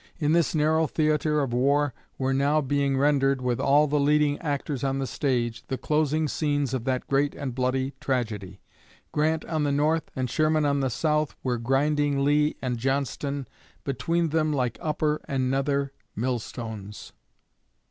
In 0.17 0.31
this 0.31 0.55
narrow 0.55 0.87
theatre 0.87 1.41
of 1.41 1.53
war 1.53 1.93
were 2.17 2.33
now 2.33 2.59
being 2.59 2.97
rendered, 2.97 3.39
with 3.39 3.59
all 3.59 3.85
the 3.85 3.99
leading 3.99 4.39
actors 4.41 4.83
on 4.83 4.97
the 4.97 5.05
stage, 5.05 5.63
the 5.67 5.77
closing 5.77 6.27
scenes 6.27 6.73
of 6.73 6.85
that 6.85 7.05
great 7.07 7.35
and 7.35 7.53
bloody 7.53 7.93
tragedy. 8.01 8.61
Grant 9.11 9.45
on 9.45 9.63
the 9.63 9.71
north 9.71 10.09
and 10.15 10.27
Sherman 10.27 10.65
on 10.65 10.79
the 10.79 10.89
south 10.89 11.35
were 11.43 11.59
grinding 11.59 12.25
Lee 12.25 12.55
and 12.63 12.79
Johnston 12.79 13.47
between 13.83 14.29
them 14.29 14.51
like 14.51 14.79
upper 14.81 15.21
and 15.27 15.51
nether 15.51 15.93
millstones. 16.15 17.13